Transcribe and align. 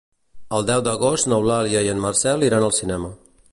El 0.59 0.63
deu 0.69 0.81
d'agost 0.87 1.29
n'Eulàlia 1.33 1.85
i 1.89 1.93
en 1.93 2.03
Marcel 2.07 2.49
iran 2.51 2.69
al 2.71 2.77
cinema. 2.83 3.13